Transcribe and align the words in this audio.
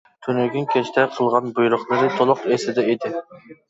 تۈنۈگۈن 0.27 0.65
كەچتە 0.71 1.03
قىلغان 1.19 1.53
بۇيرۇقلىرى 1.61 2.13
تولۇق 2.19 2.45
ئېسىدە 2.53 2.91
ئىدى. 2.93 3.19